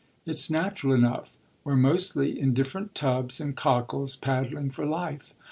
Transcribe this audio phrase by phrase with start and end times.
[0.25, 5.35] It's natural enough; we're mostly in different tubs and cockles, paddling for life.